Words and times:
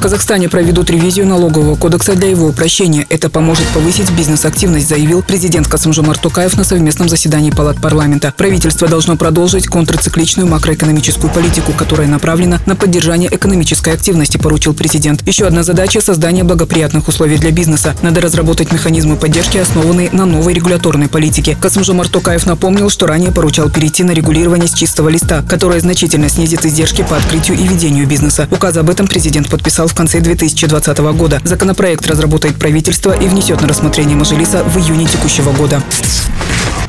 В 0.00 0.02
Казахстане 0.02 0.48
проведут 0.48 0.88
ревизию 0.88 1.26
налогового 1.26 1.76
кодекса 1.76 2.14
для 2.14 2.30
его 2.30 2.46
упрощения. 2.46 3.04
Это 3.10 3.28
поможет 3.28 3.66
повысить 3.66 4.10
бизнес-активность, 4.12 4.88
заявил 4.88 5.20
президент 5.20 5.68
Касымжомар 5.68 6.16
Тукаев 6.16 6.56
на 6.56 6.64
совместном 6.64 7.10
заседании 7.10 7.50
Палат 7.50 7.82
парламента. 7.82 8.32
Правительство 8.34 8.88
должно 8.88 9.18
продолжить 9.18 9.66
контрцикличную 9.66 10.48
макроэкономическую 10.48 11.30
политику, 11.30 11.72
которая 11.72 12.08
направлена 12.08 12.60
на 12.64 12.76
поддержание 12.76 13.28
экономической 13.30 13.92
активности, 13.92 14.38
поручил 14.38 14.72
президент. 14.72 15.20
Еще 15.28 15.46
одна 15.46 15.64
задача– 15.64 16.00
создание 16.00 16.44
благоприятных 16.44 17.06
условий 17.06 17.36
для 17.36 17.50
бизнеса. 17.50 17.94
Надо 18.00 18.22
разработать 18.22 18.72
механизмы 18.72 19.16
поддержки, 19.16 19.58
основанные 19.58 20.08
на 20.12 20.24
новой 20.24 20.54
регуляторной 20.54 21.08
политике. 21.08 21.58
Касымжомар 21.60 22.08
Тукаев 22.08 22.46
напомнил, 22.46 22.88
что 22.88 23.06
ранее 23.06 23.32
поручал 23.32 23.68
перейти 23.68 24.02
на 24.02 24.12
регулирование 24.12 24.66
с 24.66 24.72
чистого 24.72 25.10
листа, 25.10 25.42
которое 25.42 25.80
значительно 25.80 26.30
снизит 26.30 26.64
издержки 26.64 27.02
по 27.02 27.18
открытию 27.18 27.58
и 27.58 27.68
ведению 27.68 28.06
бизнеса. 28.06 28.48
Указ 28.50 28.78
об 28.78 28.88
этом 28.88 29.06
президент 29.06 29.50
подписал 29.50 29.89
в 29.90 29.94
конце 29.94 30.20
2020 30.20 30.98
года. 30.98 31.40
Законопроект 31.44 32.06
разработает 32.06 32.56
правительство 32.56 33.12
и 33.12 33.26
внесет 33.26 33.60
на 33.60 33.68
рассмотрение 33.68 34.16
Мажилиса 34.16 34.62
в 34.62 34.78
июне 34.78 35.06
текущего 35.06 35.52
года. 35.52 35.82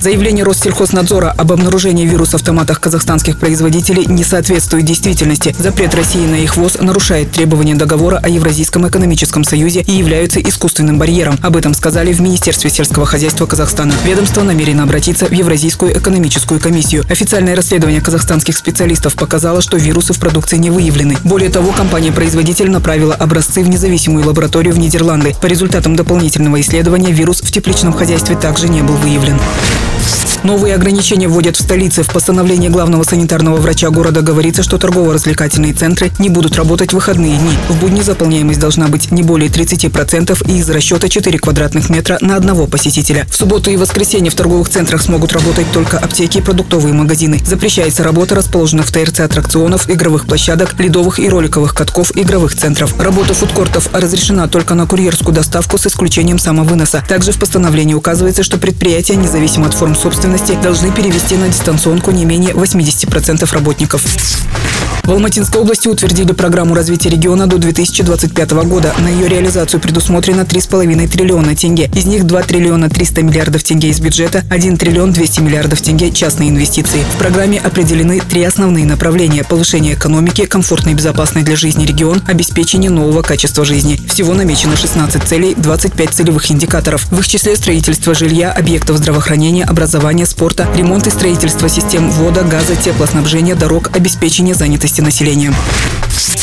Заявление 0.00 0.46
Россельхознадзора 0.46 1.30
об 1.36 1.52
обнаружении 1.52 2.06
вируса 2.06 2.38
в 2.38 2.42
томатах 2.42 2.80
казахстанских 2.80 3.38
производителей 3.38 4.06
не 4.06 4.24
соответствует 4.24 4.86
действительности. 4.86 5.54
Запрет 5.58 5.94
России 5.94 6.26
на 6.26 6.36
их 6.36 6.56
ввоз 6.56 6.78
нарушает 6.80 7.32
требования 7.32 7.74
договора 7.74 8.16
о 8.16 8.30
Евразийском 8.30 8.88
экономическом 8.88 9.44
союзе 9.44 9.82
и 9.82 9.92
является 9.92 10.40
искусственным 10.40 10.98
барьером. 10.98 11.38
Об 11.42 11.54
этом 11.54 11.74
сказали 11.74 12.14
в 12.14 12.20
Министерстве 12.20 12.70
сельского 12.70 13.04
хозяйства 13.04 13.44
Казахстана. 13.44 13.92
Ведомство 14.06 14.42
намерено 14.42 14.84
обратиться 14.84 15.26
в 15.26 15.32
Евразийскую 15.32 15.96
экономическую 15.96 16.60
комиссию. 16.60 17.04
Официальное 17.10 17.54
расследование 17.54 18.00
казахстанских 18.00 18.56
специалистов 18.56 19.16
показало, 19.16 19.60
что 19.60 19.76
вирусы 19.76 20.14
в 20.14 20.18
продукции 20.18 20.56
не 20.56 20.70
выявлены. 20.70 21.18
Более 21.24 21.50
того, 21.50 21.72
компания-производитель 21.72 22.70
направила 22.70 23.14
образцы 23.14 23.62
в 23.62 23.68
независимую 23.68 24.26
лабораторию 24.26 24.72
в 24.72 24.78
Нидерланды. 24.78 25.34
По 25.42 25.46
результатам 25.46 25.94
дополнительного 25.94 26.58
исследования 26.62 27.12
вирус 27.12 27.42
в 27.42 27.52
тепличном 27.52 27.92
хозяйстве 27.92 28.34
также 28.34 28.70
не 28.70 28.80
был 28.80 28.94
выявлен. 28.94 29.38
Новые 30.42 30.74
ограничения 30.74 31.28
вводят 31.28 31.56
в 31.56 31.60
столице. 31.60 32.02
В 32.02 32.10
постановлении 32.10 32.68
главного 32.68 33.02
санитарного 33.02 33.56
врача 33.56 33.90
города 33.90 34.22
говорится, 34.22 34.62
что 34.62 34.78
торгово-развлекательные 34.78 35.74
центры 35.74 36.10
не 36.18 36.30
будут 36.30 36.56
работать 36.56 36.90
в 36.90 36.94
выходные 36.94 37.36
дни. 37.36 37.50
В 37.68 37.78
будни 37.78 38.00
заполняемость 38.00 38.58
должна 38.58 38.88
быть 38.88 39.10
не 39.10 39.22
более 39.22 39.50
30% 39.50 40.50
и 40.50 40.58
из 40.58 40.70
расчета 40.70 41.10
4 41.10 41.38
квадратных 41.38 41.90
метра 41.90 42.16
на 42.22 42.36
одного 42.36 42.66
посетителя. 42.66 43.26
В 43.30 43.36
субботу 43.36 43.70
и 43.70 43.76
воскресенье 43.76 44.30
в 44.30 44.34
торговых 44.34 44.70
центрах 44.70 45.02
смогут 45.02 45.32
работать 45.34 45.66
только 45.72 45.98
аптеки 45.98 46.38
и 46.38 46.40
продуктовые 46.40 46.94
магазины. 46.94 47.38
Запрещается 47.44 48.02
работа 48.02 48.34
расположенных 48.34 48.86
в 48.86 48.92
ТРЦ 48.92 49.20
аттракционов, 49.20 49.90
игровых 49.90 50.24
площадок, 50.24 50.74
ледовых 50.78 51.18
и 51.18 51.28
роликовых 51.28 51.74
катков, 51.74 52.16
игровых 52.16 52.56
центров. 52.56 52.98
Работа 52.98 53.34
фудкортов 53.34 53.90
разрешена 53.92 54.48
только 54.48 54.74
на 54.74 54.86
курьерскую 54.86 55.34
доставку 55.34 55.76
с 55.76 55.86
исключением 55.86 56.38
самовыноса. 56.38 57.04
Также 57.06 57.32
в 57.32 57.38
постановлении 57.38 57.92
указывается, 57.92 58.42
что 58.42 58.56
предприятия, 58.56 59.16
независимо 59.16 59.66
от 59.66 59.74
форм 59.74 59.94
собственности, 59.94 60.29
должны 60.62 60.92
перевести 60.92 61.36
на 61.36 61.48
дистанционку 61.48 62.12
не 62.12 62.24
менее 62.24 62.52
80% 62.52 63.52
работников. 63.52 64.04
В 65.10 65.12
Алматинской 65.12 65.60
области 65.60 65.88
утвердили 65.88 66.30
программу 66.30 66.72
развития 66.72 67.08
региона 67.08 67.48
до 67.48 67.58
2025 67.58 68.50
года. 68.52 68.94
На 69.00 69.08
ее 69.08 69.26
реализацию 69.26 69.80
предусмотрено 69.80 70.42
3,5 70.42 71.08
триллиона 71.08 71.56
тенге. 71.56 71.90
Из 71.92 72.04
них 72.04 72.24
2 72.28 72.42
триллиона 72.42 72.88
300 72.88 73.22
миллиардов 73.22 73.64
тенге 73.64 73.88
из 73.88 73.98
бюджета, 73.98 74.44
1 74.50 74.76
триллион 74.76 75.10
200 75.10 75.40
миллиардов 75.40 75.80
тенге 75.80 76.12
частные 76.12 76.50
инвестиции. 76.50 77.02
В 77.16 77.18
программе 77.18 77.58
определены 77.58 78.20
три 78.20 78.44
основные 78.44 78.86
направления– 78.86 79.42
повышение 79.48 79.94
экономики, 79.94 80.46
комфортный 80.46 80.92
и 80.92 80.94
безопасный 80.94 81.42
для 81.42 81.56
жизни 81.56 81.84
регион, 81.84 82.22
обеспечение 82.28 82.90
нового 82.90 83.22
качества 83.22 83.64
жизни. 83.64 84.00
Всего 84.06 84.34
намечено 84.34 84.76
16 84.76 85.24
целей, 85.24 85.56
25 85.56 86.10
целевых 86.10 86.48
индикаторов. 86.52 87.10
В 87.10 87.18
их 87.18 87.26
числе 87.26 87.56
строительство 87.56 88.14
жилья, 88.14 88.52
объектов 88.52 88.98
здравоохранения, 88.98 89.64
образования, 89.64 90.26
спорта, 90.26 90.68
ремонт 90.76 91.08
и 91.08 91.10
строительство 91.10 91.68
систем 91.68 92.12
вода, 92.12 92.44
газа, 92.44 92.76
теплоснабжения, 92.76 93.56
дорог, 93.56 93.90
обеспечение 93.92 94.54
занятости 94.54 94.99
населения. 95.02 95.52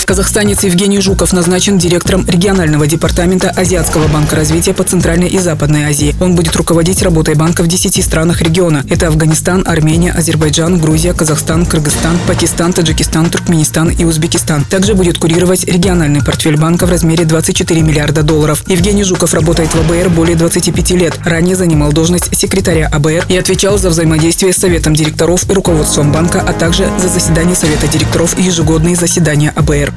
Казахстанец 0.08 0.64
Евгений 0.64 1.02
Жуков 1.02 1.34
назначен 1.34 1.78
директором 1.78 2.26
регионального 2.26 2.88
департамента 2.88 3.50
Азиатского 3.50 4.08
банка 4.08 4.38
развития 4.38 4.74
по 4.74 4.86
Центральной 4.86 5.28
и 5.28 5.38
Западной 5.38 5.84
Азии. 5.84 6.16
Он 6.22 6.34
будет 6.34 6.56
руководить 6.56 7.02
работой 7.02 7.36
банка 7.36 7.62
в 7.62 7.68
10 7.68 8.02
странах 8.02 8.42
региона. 8.42 8.86
Это 8.90 9.08
Афганистан, 9.08 9.68
Армения, 9.68 10.14
Азербайджан, 10.14 10.80
Грузия, 10.80 11.14
Казахстан, 11.14 11.66
Кыргызстан, 11.66 12.18
Пакистан, 12.26 12.72
Таджикистан, 12.72 13.30
Туркменистан 13.30 13.90
и 13.90 14.06
Узбекистан. 14.06 14.64
Также 14.64 14.94
будет 14.94 15.18
курировать 15.18 15.66
региональный 15.66 16.24
портфель 16.24 16.56
банка 16.56 16.86
в 16.86 16.90
размере 16.90 17.26
24 17.26 17.82
миллиарда 17.82 18.24
долларов. 18.24 18.64
Евгений 18.68 19.04
Жуков 19.04 19.34
работает 19.34 19.76
в 19.76 19.80
АБР 19.82 20.08
более 20.12 20.38
25 20.38 20.92
лет. 20.92 21.20
Ранее 21.26 21.58
занимал 21.58 21.92
должность 21.92 22.34
секретаря 22.34 22.88
АБР 22.94 23.26
и 23.28 23.36
отвечал 23.36 23.78
за 23.78 23.90
взаимодействие 23.90 24.54
с 24.54 24.58
Советом 24.58 24.96
директоров 24.96 25.50
и 25.50 25.54
руководством 25.54 26.14
банка, 26.14 26.40
а 26.40 26.54
также 26.54 26.90
за 26.98 27.10
заседание 27.10 27.58
Совета 27.58 27.90
директоров 27.90 28.40
и 28.40 28.44
ежегодные 28.44 28.96
заседания 28.96 29.52
АБР. 29.54 29.97